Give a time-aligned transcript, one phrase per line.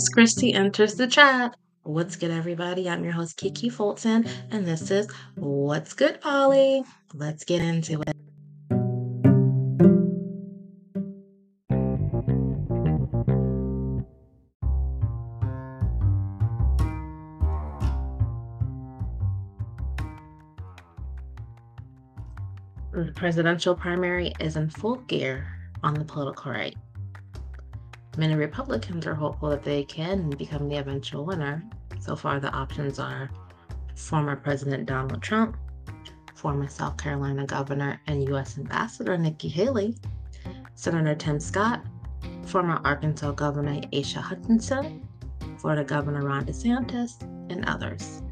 [0.00, 1.54] Chris Christie enters the chat.
[1.82, 2.88] What's good, everybody?
[2.88, 6.84] I'm your host, Kiki Fulton, and this is What's Good, Polly.
[7.12, 8.16] Let's get into it.
[22.94, 25.46] The presidential primary is in full gear
[25.82, 26.74] on the political right.
[28.16, 31.62] Many Republicans are hopeful that they can become the eventual winner.
[32.00, 33.30] So far, the options are
[33.94, 35.56] former President Donald Trump,
[36.34, 38.58] former South Carolina Governor and U.S.
[38.58, 39.96] Ambassador Nikki Haley,
[40.74, 41.84] Senator Tim Scott,
[42.46, 45.06] former Arkansas Governor Asa Hutchinson,
[45.58, 47.20] Florida Governor Ron DeSantis,
[47.50, 48.22] and others.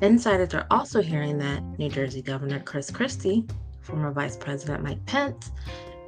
[0.00, 3.46] Insiders are also hearing that New Jersey Governor Chris Christie,
[3.80, 5.52] former Vice President Mike Pence,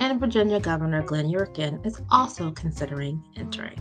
[0.00, 3.78] and Virginia Governor Glenn Youngkin is also considering entering.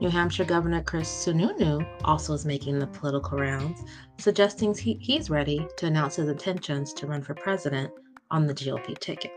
[0.00, 3.84] New Hampshire Governor Chris Sununu also is making the political rounds,
[4.18, 7.90] suggesting he, he's ready to announce his intentions to run for president
[8.30, 9.32] on the GOP ticket.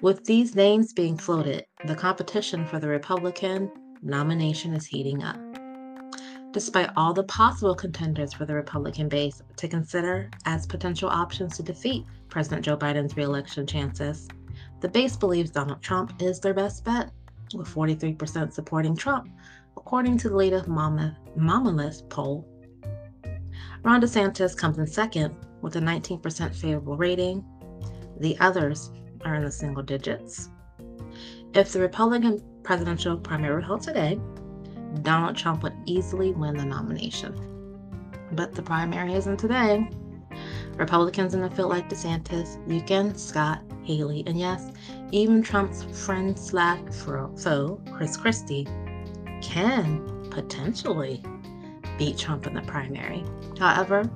[0.00, 3.70] With these names being floated, the competition for the Republican
[4.02, 5.53] nomination is heating up.
[6.54, 11.64] Despite all the possible contenders for the Republican base to consider as potential options to
[11.64, 14.28] defeat President Joe Biden's reelection chances,
[14.80, 17.10] the base believes Donald Trump is their best bet,
[17.56, 19.28] with 43% supporting Trump,
[19.76, 22.48] according to the latest Mama, Mama List poll.
[23.82, 27.44] Ron DeSantis comes in second with a 19% favorable rating.
[28.20, 28.92] The others
[29.24, 30.50] are in the single digits.
[31.52, 34.20] If the Republican presidential primary were held today,
[35.02, 37.34] Donald Trump would easily win the nomination.
[38.32, 39.88] But the primary isn't today.
[40.76, 44.72] Republicans in the field like DeSantis, Youngkin, Scott, Haley, and yes,
[45.12, 48.66] even Trump's friend slash foe, Chris Christie,
[49.40, 51.22] can potentially
[51.98, 53.24] beat Trump in the primary.
[53.58, 54.10] However,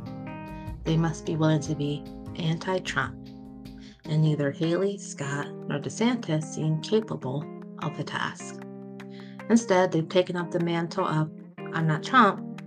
[0.85, 2.03] they must be willing to be
[2.37, 3.15] anti Trump,
[4.07, 7.45] and neither Haley, Scott, nor DeSantis seem capable
[7.83, 8.63] of the task.
[9.51, 11.31] Instead, they've taken up the mantle of
[11.73, 12.63] I'm not Trump,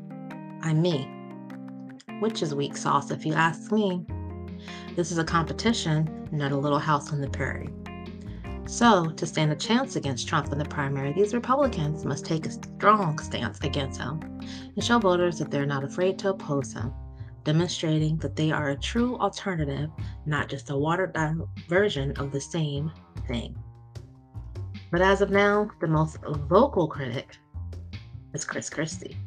[0.62, 1.10] I'm me,
[2.20, 4.06] which is weak sauce if you ask me.
[4.96, 7.70] This is a competition, not a little house on the prairie.
[8.68, 12.52] So, to stand a chance against Trump in the primary, these Republicans must take a
[12.52, 14.22] strong stance against him
[14.76, 16.94] and show voters that they're not afraid to oppose him,
[17.44, 19.90] demonstrating that they are a true alternative,
[20.26, 22.92] not just a watered down version of the same
[23.28, 23.61] thing.
[24.92, 27.38] But as of now, the most vocal critic
[28.34, 29.18] is Chris Christie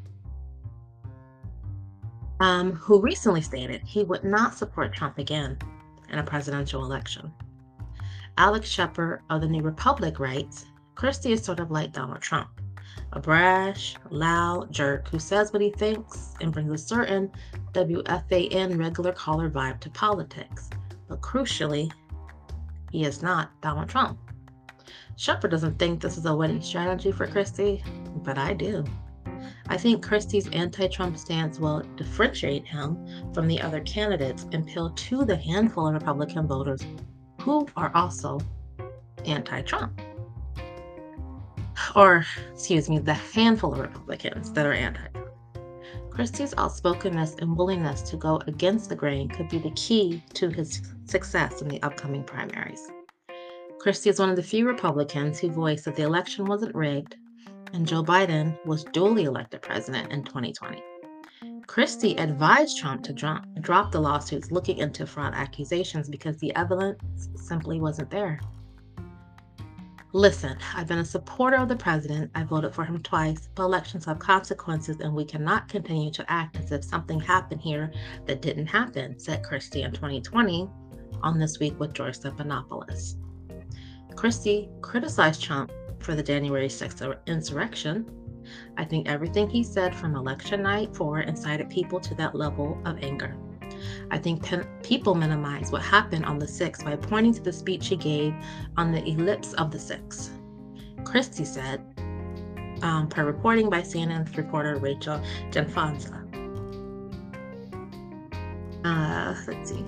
[2.41, 5.58] um, who recently stated he would not support Trump again
[6.10, 7.32] in a presidential election.
[8.36, 12.60] Alex Shepard of the New Republic writes Christie is sort of like Donald Trump,
[13.12, 17.30] a brash, loud jerk who says what he thinks and brings a certain
[17.72, 20.70] WFAN regular caller vibe to politics.
[21.08, 21.91] But crucially,
[22.91, 24.19] he is not Donald Trump.
[25.16, 27.84] Shepard doesn't think this is a winning strategy for Christie,
[28.25, 28.84] but I do.
[29.69, 32.98] I think Christie's anti Trump stance will differentiate him
[33.32, 36.82] from the other candidates and appeal to the handful of Republican voters
[37.41, 38.41] who are also
[39.24, 40.00] anti Trump.
[41.94, 45.28] Or, excuse me, the handful of Republicans that are anti Trump.
[46.10, 50.80] Christie's outspokenness and willingness to go against the grain could be the key to his
[51.06, 52.88] success in the upcoming primaries.
[53.84, 57.17] Christie is one of the few Republicans who voiced that the election wasn't rigged
[57.75, 60.83] and Joe Biden was duly elected president in 2020.
[61.67, 67.28] Christie advised Trump to drop, drop the lawsuits looking into fraud accusations because the evidence
[67.34, 68.41] simply wasn't there.
[70.15, 72.31] Listen, I've been a supporter of the president.
[72.34, 76.56] I voted for him twice, but elections have consequences, and we cannot continue to act
[76.56, 77.93] as if something happened here
[78.25, 80.71] that didn't happen, said Christie in 2020
[81.22, 83.16] on This Week with George Stephanopoulos.
[84.16, 88.07] Christie criticized Trump for the January 6th insurrection.
[88.77, 93.03] I think everything he said from election night forward incited people to that level of
[93.03, 93.37] anger.
[94.11, 97.89] I think pen- people minimize what happened on the 6th by pointing to the speech
[97.89, 98.34] he gave
[98.77, 100.31] on the ellipse of the 6th.
[101.05, 101.83] Christie said,
[102.83, 105.21] um, per reporting by CNN's reporter Rachel
[105.51, 106.21] Genfanza.
[108.84, 109.84] Uh, let's see.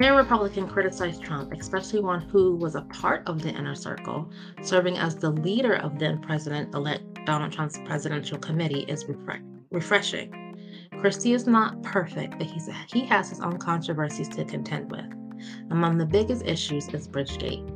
[0.00, 4.28] Many Republicans criticized Trump, especially one who was a part of the inner circle,
[4.60, 10.56] serving as the leader of then President elect Donald Trump's presidential committee, is refre- refreshing.
[11.00, 15.06] Christie is not perfect, but he's, he has his own controversies to contend with.
[15.70, 17.70] Among the biggest issues is Bridgegate.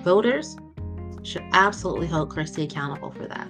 [0.00, 0.56] Voters
[1.24, 3.48] should absolutely hold Christie accountable for that.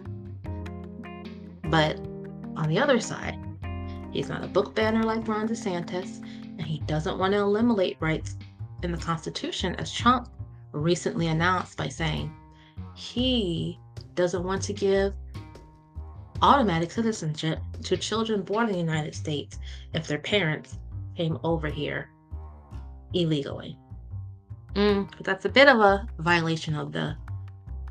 [1.71, 1.99] But
[2.57, 3.39] on the other side,
[4.11, 6.25] he's not a book banner like Ron DeSantis,
[6.59, 8.37] and he doesn't want to eliminate rights
[8.83, 10.29] in the Constitution, as Trump
[10.73, 12.33] recently announced by saying
[12.95, 13.79] he
[14.15, 15.15] doesn't want to give
[16.43, 19.59] automatic citizenship to children born in the United States
[19.95, 20.79] if their parents
[21.17, 22.11] came over here
[23.13, 23.79] illegally.
[24.75, 27.17] Mm, that's a bit of a violation of the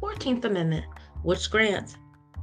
[0.01, 0.85] 14th Amendment,
[1.23, 1.97] which grants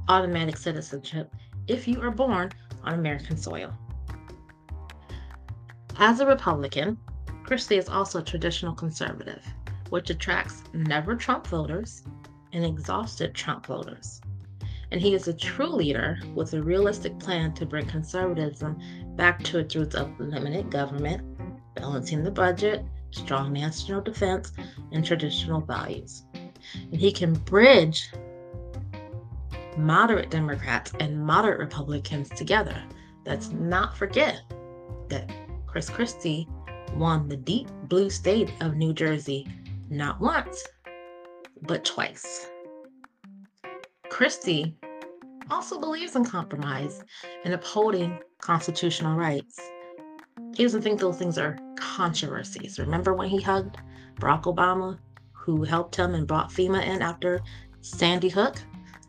[0.07, 1.33] automatic citizenship
[1.67, 2.51] if you are born
[2.83, 3.71] on American soil.
[6.03, 6.97] As a Republican,
[7.43, 9.45] Christie is also a traditional conservative,
[9.91, 12.01] which attracts never Trump voters
[12.53, 14.19] and exhausted Trump voters.
[14.89, 18.79] And he is a true leader with a realistic plan to bring conservatism
[19.15, 21.21] back to its roots of limited government,
[21.75, 24.53] balancing the budget, strong national defense,
[24.91, 26.23] and traditional values.
[26.73, 28.11] And he can bridge
[29.77, 32.81] moderate Democrats and moderate Republicans together.
[33.23, 34.41] Let's not forget
[35.09, 35.29] that
[35.71, 36.49] Chris Christie
[36.95, 39.47] won the deep blue state of New Jersey
[39.89, 40.67] not once,
[41.61, 42.49] but twice.
[44.09, 44.75] Christie
[45.49, 47.05] also believes in compromise
[47.45, 49.61] and upholding constitutional rights.
[50.55, 52.77] He doesn't think those things are controversies.
[52.77, 53.77] Remember when he hugged
[54.15, 54.99] Barack Obama,
[55.31, 57.39] who helped him and brought FEMA in after
[57.79, 58.57] Sandy Hook?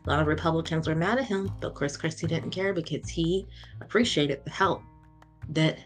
[0.05, 3.47] A lot of Republicans were mad at him, but Chris Christie didn't care because he
[3.81, 4.81] appreciated the help
[5.49, 5.77] that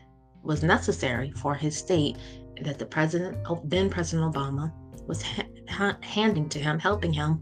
[0.43, 2.17] was necessary for his state
[2.61, 4.71] that the president, oh, then President Obama,
[5.07, 5.21] was
[5.69, 7.41] ha- handing to him, helping him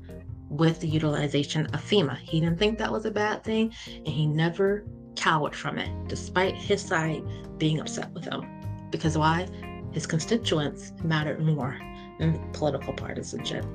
[0.49, 2.17] with the utilization of FEMA.
[2.17, 6.55] He didn't think that was a bad thing, and he never cowered from it, despite
[6.55, 7.23] his side
[7.57, 8.45] being upset with him.
[8.91, 9.47] Because why?
[9.91, 11.79] His constituents mattered more
[12.19, 13.65] than political partisanship.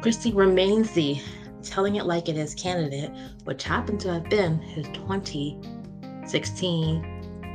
[0.00, 1.20] Christie remains the
[1.62, 3.10] telling it like it is candidate,
[3.44, 7.13] which happened to have been his 2016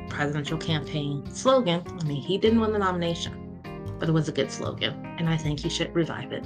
[0.09, 1.83] presidential campaign slogan.
[1.99, 3.59] I mean, he didn't win the nomination,
[3.99, 6.45] but it was a good slogan, and I think he should revive it.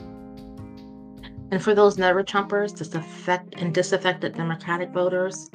[1.52, 5.50] And for those never Trumpers, disaffect and disaffected Democratic voters,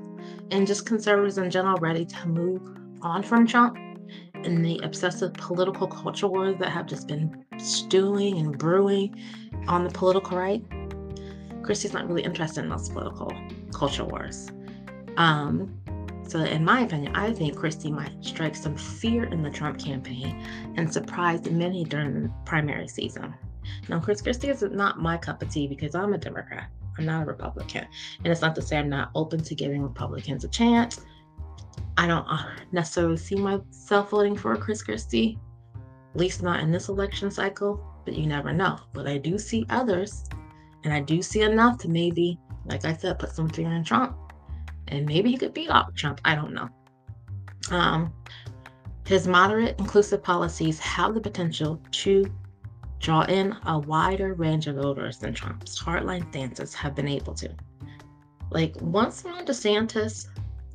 [0.50, 2.62] and just conservatives in general ready to move
[3.02, 3.76] on from Trump
[4.34, 9.14] and the obsessive political culture wars that have just been stewing and brewing
[9.66, 10.62] on the political right,
[11.62, 13.32] Christie's not really interested in those political
[13.72, 14.50] culture wars.
[15.16, 15.74] Um,
[16.28, 20.44] so, in my opinion, I think Christie might strike some fear in the Trump campaign
[20.76, 23.34] and surprise many during the primary season.
[23.88, 26.70] Now, Chris Christie is not my cup of tea because I'm a Democrat.
[26.98, 27.86] I'm not a Republican.
[28.18, 31.00] And it's not to say I'm not open to giving Republicans a chance.
[31.96, 35.38] I don't uh, necessarily see myself voting for Chris Christie,
[36.12, 38.78] at least not in this election cycle, but you never know.
[38.92, 40.24] But I do see others
[40.84, 44.27] and I do see enough to maybe, like I said, put some fear in Trump.
[44.88, 46.20] And maybe he could beat off Trump.
[46.24, 46.68] I don't know.
[47.70, 48.12] Um,
[49.06, 52.30] his moderate, inclusive policies have the potential to
[52.98, 57.48] draw in a wider range of voters than Trump's hardline stances have been able to.
[58.50, 60.26] Like, once Ron DeSantis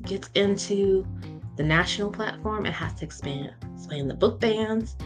[0.02, 1.06] gets into
[1.56, 3.52] the national platform, it has to expand.
[3.74, 4.96] Explain the book bans,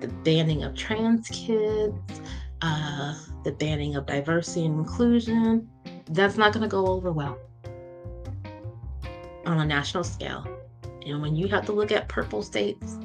[0.00, 2.20] the banning of trans kids,
[2.62, 5.68] uh, the banning of diversity and inclusion,
[6.10, 7.38] that's not going to go over well
[9.46, 10.46] on a national scale.
[11.06, 12.98] And when you have to look at purple states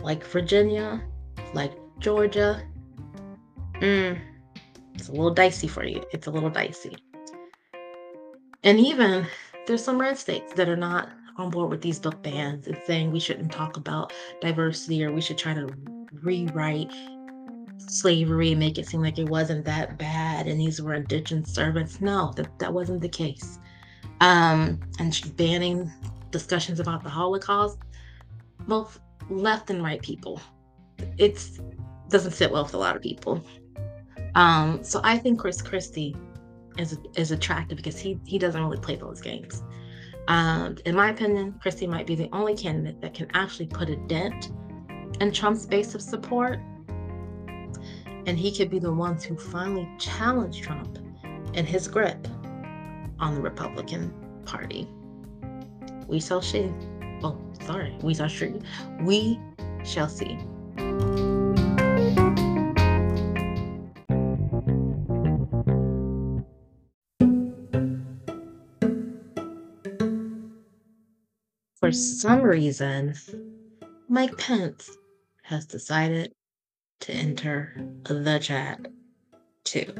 [0.00, 1.02] like Virginia,
[1.54, 2.62] like Georgia,
[3.74, 4.18] mm,
[4.94, 6.04] it's a little dicey for you.
[6.12, 6.96] It's a little dicey.
[8.64, 9.26] And even
[9.66, 13.10] there's some red states that are not on board with these book bans and saying
[13.10, 15.68] we shouldn't talk about diversity or we should try to
[16.22, 16.92] rewrite
[17.78, 22.00] slavery, and make it seem like it wasn't that bad and these were indentured servants.
[22.00, 23.58] No, that, that wasn't the case.
[24.22, 25.90] Um, and banning
[26.30, 27.78] discussions about the Holocaust,
[28.68, 30.40] both left and right people.
[31.18, 31.44] It
[32.08, 33.44] doesn't sit well with a lot of people.
[34.36, 36.16] Um, so I think Chris Christie
[36.78, 39.62] is is attractive because he he doesn't really play those games.
[40.28, 43.96] Um, in my opinion, Christie might be the only candidate that can actually put a
[44.06, 44.52] dent
[45.20, 46.60] in Trump's base of support
[48.26, 50.98] and he could be the ones who finally challenge Trump
[51.54, 52.28] and his grip
[53.22, 54.12] on the Republican
[54.44, 54.88] Party.
[56.08, 56.70] We shall see.
[57.22, 57.96] Oh, sorry.
[58.02, 58.54] We shall see.
[59.00, 59.38] We
[59.84, 60.36] shall see.
[71.76, 73.14] For some reason,
[74.08, 74.98] Mike Pence
[75.42, 76.32] has decided
[77.00, 77.74] to enter
[78.04, 78.86] the chat
[79.64, 79.92] too.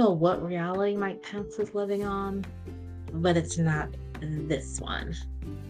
[0.00, 2.42] Know what reality Mike Pence is living on,
[3.12, 3.90] but it's not
[4.22, 5.14] this one.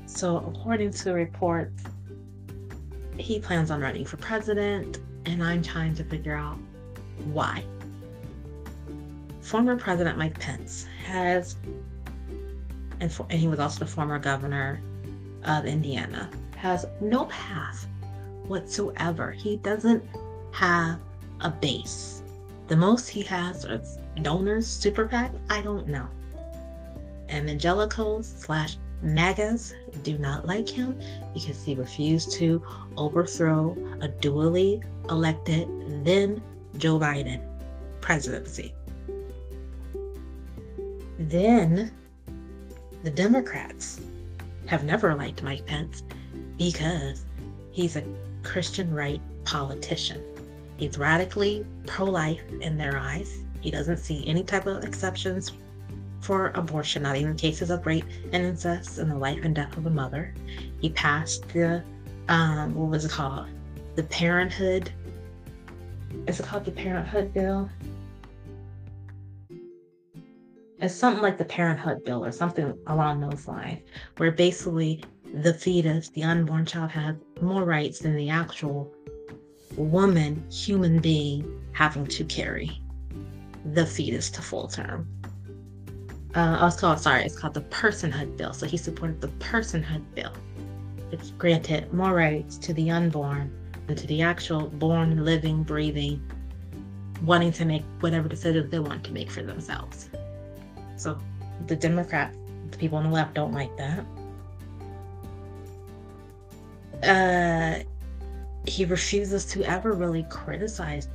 [0.07, 1.83] So, according to reports,
[3.19, 6.57] he plans on running for president, and I'm trying to figure out
[7.33, 7.65] why.
[9.41, 11.57] Former President Mike Pence has,
[13.01, 14.81] and, for, and he was also the former governor
[15.43, 17.85] of Indiana, has no path
[18.47, 19.33] whatsoever.
[19.33, 20.05] He doesn't
[20.53, 21.01] have
[21.41, 22.23] a base.
[22.69, 26.07] The most he has is donors, super PAC, I don't know.
[27.29, 30.99] Evangelicals slash MAGAs do not like him
[31.33, 32.63] because he refused to
[32.97, 35.69] overthrow a duly elected
[36.05, 36.43] then
[36.77, 37.41] Joe Biden
[38.01, 38.75] presidency.
[41.19, 41.93] Then
[43.03, 44.01] the Democrats
[44.67, 46.03] have never liked Mike Pence
[46.59, 47.25] because
[47.71, 48.05] he's a
[48.43, 50.23] Christian right politician.
[50.77, 53.39] He's radically pro life in their eyes.
[53.61, 55.53] He doesn't see any type of exceptions
[56.21, 59.87] for abortion, not even cases of rape and incest and the life and death of
[59.87, 60.35] a mother.
[60.81, 61.83] He passed the,
[62.29, 63.49] um, what was it called?
[63.97, 64.91] The Parenthood.
[66.27, 67.71] Is it called the Parenthood Bill?
[70.79, 73.81] It's something like the Parenthood Bill or something along those lines,
[74.17, 75.05] where basically
[75.43, 78.91] the fetus, the unborn child, has more rights than the actual
[79.77, 82.81] woman, human being, having to carry
[83.65, 85.07] the fetus to full term
[86.35, 88.53] uh, it's called, sorry, it's called the Personhood Bill.
[88.53, 90.33] So he supported the Personhood Bill,
[91.11, 93.53] which granted more rights to the unborn
[93.89, 96.23] and to the actual born, living, breathing,
[97.25, 100.09] wanting to make whatever decisions they want to make for themselves.
[100.97, 101.19] So
[101.67, 102.37] the Democrats,
[102.71, 104.05] the people on the left, don't like that.
[107.03, 107.83] Uh,
[108.67, 111.09] he refuses to ever really criticize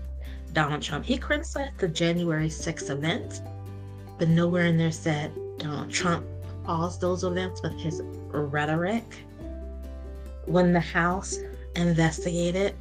[0.55, 1.05] Donald Trump.
[1.05, 3.41] He criticized the January 6th events,
[4.17, 6.25] but nowhere in there said Donald Trump
[6.65, 9.03] caused those events with his rhetoric.
[10.45, 11.37] When the House
[11.75, 12.73] investigated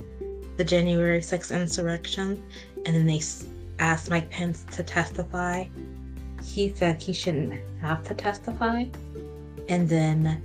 [0.57, 2.43] the January 6th insurrection
[2.87, 3.21] and then they
[3.81, 5.64] asked Mike Pence to testify,
[6.45, 8.85] he said he shouldn't have to testify.
[9.69, 10.43] And then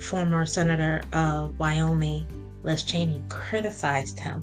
[0.00, 2.26] former Senator of Wyoming,
[2.64, 4.42] Liz Cheney, criticized him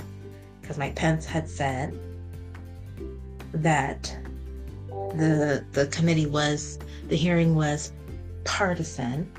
[0.69, 1.99] because Mike Pence had said
[3.53, 4.15] that
[5.15, 7.91] the the committee was the hearing was
[8.45, 9.31] partisan.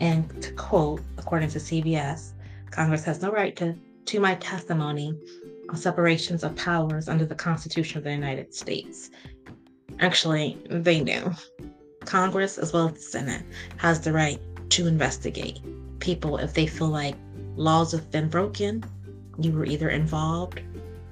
[0.00, 2.32] And to quote according to cbs
[2.70, 3.74] congress has no right to
[4.04, 5.18] to my testimony
[5.70, 9.08] on separations of powers under the constitution of the united states.
[9.98, 11.32] Actually they do
[12.04, 13.44] congress as well as the senate
[13.78, 15.60] has the right to investigate
[16.00, 17.16] people if they feel like
[17.56, 18.84] laws have been broken
[19.42, 20.60] you were either involved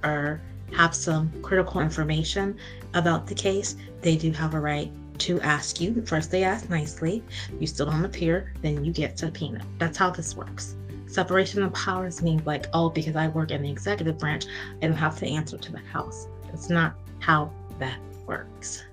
[0.05, 0.41] or
[0.75, 2.57] have some critical information
[2.95, 6.03] about the case, they do have a right to ask you.
[6.07, 7.23] First, they ask nicely.
[7.59, 9.65] You still don't appear, then you get subpoena.
[9.79, 10.77] That's how this works.
[11.07, 14.47] Separation of powers means like, oh, because I work in the executive branch,
[14.83, 16.29] I don't have to answer to the House.
[16.47, 18.85] That's not how that works.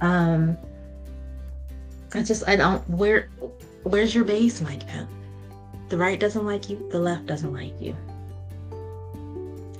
[0.00, 0.56] Um,
[2.14, 3.28] I just I don't where
[3.82, 5.10] where's your base, Mike Pence?
[5.90, 7.94] The right doesn't like you, the left doesn't like you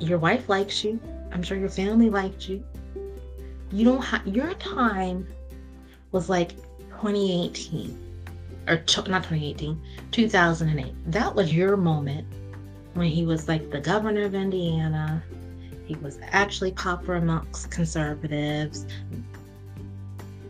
[0.00, 0.98] your wife likes you.
[1.32, 2.64] I'm sure your family liked you.
[3.70, 5.26] You don't your time
[6.10, 6.56] was like
[6.90, 7.96] 2018
[8.66, 11.12] or t- not 2018, 2008.
[11.12, 12.26] That was your moment
[12.94, 15.22] when he was like the governor of Indiana.
[15.86, 18.86] He was actually popular amongst conservatives.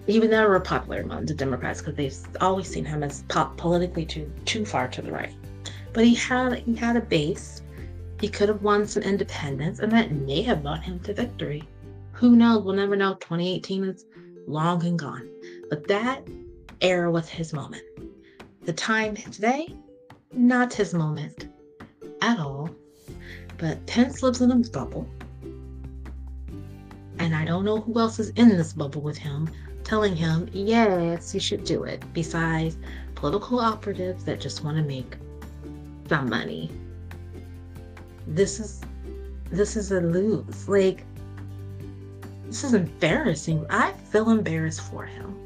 [0.07, 4.07] Even though were popular among the Democrats because they've always seen him as pop- politically
[4.07, 5.35] too too far to the right.
[5.93, 7.63] But he had he had a base
[8.21, 11.67] he could have won some independence, and that may have brought him to victory.
[12.13, 12.63] Who knows?
[12.63, 13.15] We'll never know.
[13.15, 14.05] 2018 is
[14.47, 15.29] long and gone.
[15.71, 16.27] But that
[16.83, 17.83] era was his moment.
[18.63, 19.75] The time today,
[20.35, 21.49] not his moment
[22.21, 22.69] at all.
[23.57, 25.09] But Pence lives in a bubble.
[27.19, 29.49] And I don't know who else is in this bubble with him,
[29.83, 32.77] telling him, yes, you should do it, besides
[33.15, 35.17] political operatives that just want to make
[36.11, 36.71] some money
[38.27, 38.81] this is
[39.51, 40.69] this is a lose.
[40.69, 41.05] Like
[42.47, 43.67] this is embarrassing.
[43.71, 45.37] I feel embarrassed for him.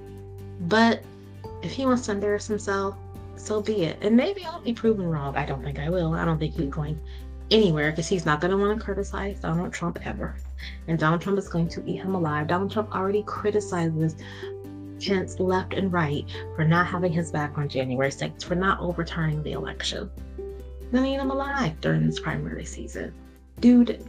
[0.69, 1.03] But
[1.63, 2.97] if he wants to embarrass himself,
[3.37, 3.99] so be it.
[4.03, 5.37] And maybe I'll be proven wrong.
[5.37, 6.15] I don't think I will.
[6.15, 6.99] I don't think he's going
[7.51, 10.37] anywhere because he's not going to want to criticize Donald Trump ever.
[10.89, 12.47] And Donald Trump is going to eat him alive.
[12.47, 14.17] Donald Trump already criticizes
[15.05, 16.25] Pence left and right
[16.57, 20.11] for not having his back on January 6th, for not overturning the election
[20.95, 23.13] than eat him alive during this primary season.
[23.59, 24.09] Dude,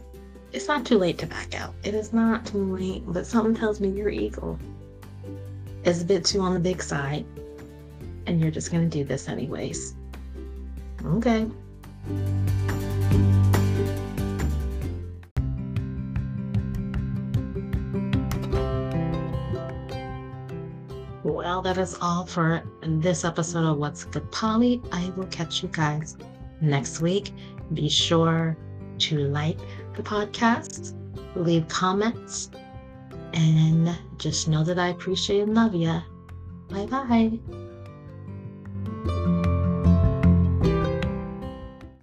[0.52, 1.74] it's not too late to back out.
[1.82, 4.56] It is not too late, but something tells me your ego
[5.84, 7.26] is a bit too on the big side,
[8.26, 9.94] and you're just to do this anyways.
[11.04, 11.46] Okay.
[21.24, 24.80] Well, that is all for this episode of What's Good Polly.
[24.92, 26.16] I will catch you guys
[26.60, 27.32] next week.
[27.74, 28.56] Be sure
[28.98, 29.58] to like
[29.94, 30.94] the podcast,
[31.34, 32.50] leave comments,
[33.34, 36.00] and just know that I appreciate and love you.
[36.68, 37.55] Bye bye.